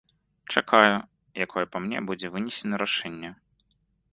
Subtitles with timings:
[0.53, 0.95] Чакаю,
[1.45, 3.29] якое па мне будзе вынесена рашэнне.